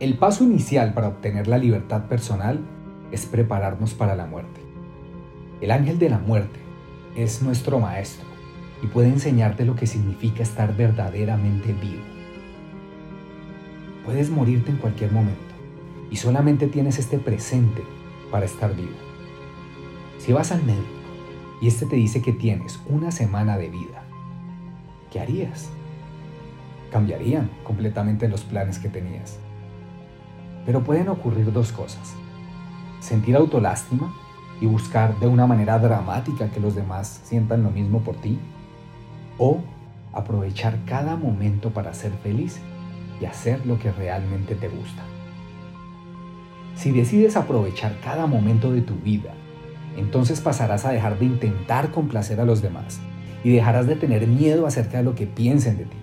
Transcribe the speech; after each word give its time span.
El 0.00 0.16
paso 0.16 0.44
inicial 0.44 0.94
para 0.94 1.08
obtener 1.08 1.48
la 1.48 1.58
libertad 1.58 2.04
personal 2.04 2.60
es 3.10 3.26
prepararnos 3.26 3.94
para 3.94 4.14
la 4.14 4.26
muerte. 4.26 4.60
El 5.60 5.72
ángel 5.72 5.98
de 5.98 6.08
la 6.08 6.18
muerte 6.18 6.60
es 7.16 7.42
nuestro 7.42 7.80
maestro 7.80 8.24
y 8.80 8.86
puede 8.86 9.08
enseñarte 9.08 9.64
lo 9.64 9.74
que 9.74 9.88
significa 9.88 10.44
estar 10.44 10.76
verdaderamente 10.76 11.72
vivo. 11.72 12.04
Puedes 14.04 14.30
morirte 14.30 14.70
en 14.70 14.76
cualquier 14.76 15.10
momento 15.10 15.54
y 16.12 16.16
solamente 16.16 16.68
tienes 16.68 17.00
este 17.00 17.18
presente 17.18 17.82
para 18.30 18.46
estar 18.46 18.76
vivo. 18.76 18.94
Si 20.18 20.32
vas 20.32 20.52
al 20.52 20.62
médico 20.62 20.86
y 21.60 21.66
este 21.66 21.86
te 21.86 21.96
dice 21.96 22.22
que 22.22 22.32
tienes 22.32 22.78
una 22.88 23.10
semana 23.10 23.58
de 23.58 23.68
vida, 23.68 24.04
¿qué 25.10 25.18
harías? 25.18 25.70
Cambiarían 26.92 27.50
completamente 27.64 28.28
los 28.28 28.44
planes 28.44 28.78
que 28.78 28.88
tenías. 28.88 29.40
Pero 30.68 30.84
pueden 30.84 31.08
ocurrir 31.08 31.50
dos 31.50 31.72
cosas. 31.72 32.12
Sentir 33.00 33.34
autolástima 33.36 34.14
y 34.60 34.66
buscar 34.66 35.18
de 35.18 35.26
una 35.26 35.46
manera 35.46 35.78
dramática 35.78 36.50
que 36.50 36.60
los 36.60 36.74
demás 36.74 37.22
sientan 37.24 37.62
lo 37.62 37.70
mismo 37.70 38.00
por 38.00 38.16
ti. 38.16 38.38
O 39.38 39.62
aprovechar 40.12 40.76
cada 40.84 41.16
momento 41.16 41.70
para 41.70 41.94
ser 41.94 42.12
feliz 42.22 42.60
y 43.18 43.24
hacer 43.24 43.64
lo 43.64 43.78
que 43.78 43.90
realmente 43.92 44.54
te 44.56 44.68
gusta. 44.68 45.02
Si 46.74 46.90
decides 46.90 47.38
aprovechar 47.38 47.98
cada 48.04 48.26
momento 48.26 48.70
de 48.70 48.82
tu 48.82 48.94
vida, 48.96 49.32
entonces 49.96 50.42
pasarás 50.42 50.84
a 50.84 50.92
dejar 50.92 51.18
de 51.18 51.24
intentar 51.24 51.92
complacer 51.92 52.42
a 52.42 52.44
los 52.44 52.60
demás 52.60 53.00
y 53.42 53.52
dejarás 53.52 53.86
de 53.86 53.96
tener 53.96 54.26
miedo 54.26 54.66
acerca 54.66 54.98
de 54.98 55.04
lo 55.04 55.14
que 55.14 55.26
piensen 55.26 55.78
de 55.78 55.84
ti. 55.84 55.96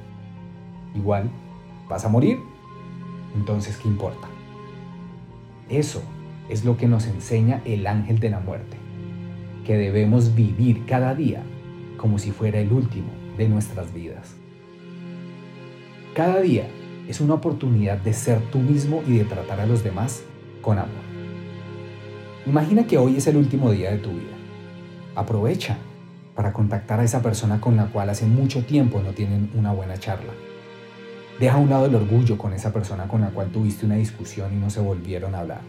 Igual, 0.96 1.30
vas 1.88 2.04
a 2.04 2.10
morir. 2.10 2.40
Entonces, 3.36 3.78
¿qué 3.78 3.88
importa? 3.88 4.28
Eso 5.70 6.04
es 6.50 6.64
lo 6.64 6.78
que 6.78 6.88
nos 6.88 7.08
enseña 7.08 7.62
el 7.66 7.88
ángel 7.88 8.20
de 8.20 8.30
la 8.30 8.40
muerte, 8.40 8.78
que 9.66 9.78
debemos 9.78 10.36
vivir 10.36 10.86
cada 10.86 11.16
día 11.16 11.42
como 11.98 12.20
si 12.20 12.32
fuera 12.32 12.60
el 12.60 12.72
último 12.72 13.08
de 13.38 13.50
nuestras 13.50 13.94
vidas. 13.94 14.36
Cada 16.14 16.40
día 16.42 16.68
es 17.08 17.20
una 17.20 17.34
oportunidad 17.34 17.98
de 17.98 18.14
ser 18.14 18.40
tú 18.52 18.60
mismo 18.60 19.02
y 19.08 19.18
de 19.18 19.26
tratar 19.26 19.60
a 19.60 19.66
los 19.66 19.84
demás 19.84 20.24
con 20.62 20.78
amor. 20.78 21.04
Imagina 22.46 22.86
que 22.86 22.98
hoy 22.98 23.18
es 23.18 23.26
el 23.28 23.38
último 23.38 23.72
día 23.72 23.92
de 23.92 23.98
tu 23.98 24.12
vida. 24.12 24.36
Aprovecha 25.16 25.78
para 26.36 26.54
contactar 26.54 27.00
a 27.00 27.04
esa 27.04 27.22
persona 27.22 27.60
con 27.60 27.76
la 27.76 27.88
cual 27.88 28.10
hace 28.10 28.26
mucho 28.26 28.64
tiempo 28.66 29.02
no 29.02 29.14
tienen 29.14 29.50
una 29.56 29.72
buena 29.72 29.98
charla. 29.98 30.34
Deja 31.40 31.56
a 31.56 31.60
un 31.60 31.70
lado 31.70 31.88
el 31.88 31.96
orgullo 31.96 32.38
con 32.38 32.54
esa 32.54 32.72
persona 32.72 33.08
con 33.08 33.22
la 33.22 33.32
cual 33.32 33.52
tuviste 33.52 33.86
una 33.86 33.96
discusión 33.96 34.54
y 34.54 34.56
no 34.56 34.70
se 34.70 34.80
volvieron 34.80 35.36
a 35.36 35.40
hablar. 35.40 35.62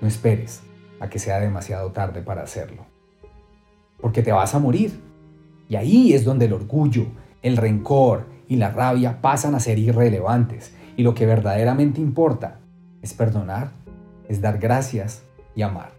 No 0.00 0.08
esperes 0.08 0.62
a 0.98 1.10
que 1.10 1.18
sea 1.18 1.40
demasiado 1.40 1.92
tarde 1.92 2.22
para 2.22 2.42
hacerlo. 2.42 2.86
Porque 4.00 4.22
te 4.22 4.32
vas 4.32 4.54
a 4.54 4.58
morir. 4.58 4.98
Y 5.68 5.76
ahí 5.76 6.14
es 6.14 6.24
donde 6.24 6.46
el 6.46 6.54
orgullo, 6.54 7.06
el 7.42 7.56
rencor 7.56 8.26
y 8.48 8.56
la 8.56 8.70
rabia 8.70 9.20
pasan 9.20 9.54
a 9.54 9.60
ser 9.60 9.78
irrelevantes. 9.78 10.74
Y 10.96 11.02
lo 11.02 11.14
que 11.14 11.26
verdaderamente 11.26 12.00
importa 12.00 12.60
es 13.02 13.12
perdonar, 13.12 13.72
es 14.28 14.40
dar 14.40 14.58
gracias 14.58 15.22
y 15.54 15.62
amar. 15.62 15.92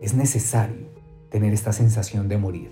Es 0.00 0.14
necesario 0.14 0.88
tener 1.30 1.52
esta 1.52 1.72
sensación 1.72 2.28
de 2.28 2.38
morir 2.38 2.70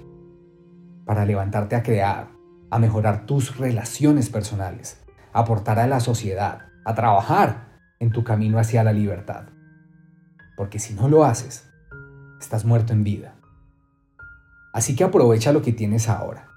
para 1.04 1.24
levantarte 1.24 1.76
a 1.76 1.82
crear, 1.82 2.28
a 2.74 2.80
mejorar 2.80 3.24
tus 3.24 3.56
relaciones 3.56 4.30
personales, 4.30 5.00
a 5.32 5.38
aportar 5.42 5.78
a 5.78 5.86
la 5.86 6.00
sociedad, 6.00 6.62
a 6.84 6.96
trabajar 6.96 7.68
en 8.00 8.10
tu 8.10 8.24
camino 8.24 8.58
hacia 8.58 8.82
la 8.82 8.92
libertad. 8.92 9.44
Porque 10.56 10.80
si 10.80 10.92
no 10.92 11.08
lo 11.08 11.24
haces, 11.24 11.70
estás 12.40 12.64
muerto 12.64 12.92
en 12.92 13.04
vida. 13.04 13.36
Así 14.72 14.96
que 14.96 15.04
aprovecha 15.04 15.52
lo 15.52 15.62
que 15.62 15.72
tienes 15.72 16.08
ahora, 16.08 16.48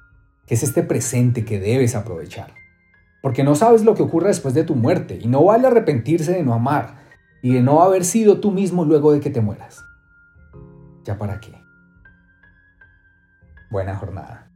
que 0.48 0.56
es 0.56 0.64
este 0.64 0.82
presente 0.82 1.46
que 1.46 1.60
debes 1.60 1.94
aprovechar. 1.94 2.52
Porque 3.22 3.44
no 3.44 3.54
sabes 3.54 3.84
lo 3.84 3.94
que 3.94 4.02
ocurre 4.02 4.30
después 4.30 4.56
de 4.56 4.64
tu 4.64 4.74
muerte 4.74 5.20
y 5.22 5.28
no 5.28 5.44
vale 5.44 5.68
arrepentirse 5.68 6.32
de 6.32 6.42
no 6.42 6.56
amar 6.56 6.96
y 7.44 7.54
de 7.54 7.62
no 7.62 7.84
haber 7.84 8.04
sido 8.04 8.40
tú 8.40 8.50
mismo 8.50 8.86
luego 8.86 9.12
de 9.12 9.20
que 9.20 9.30
te 9.30 9.42
mueras. 9.42 9.86
¿Ya 11.04 11.16
para 11.20 11.40
qué? 11.40 11.54
Buena 13.70 13.96
jornada. 13.96 14.47